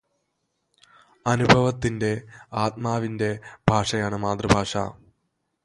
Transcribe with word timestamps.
അനുഭവത്തിന്റെ, 1.25 2.11
ആത്മാവിന്റെ 2.53 3.39
ഭാഷയാണ് 3.69 4.17
മാതൃഭാഷ. 4.17 4.73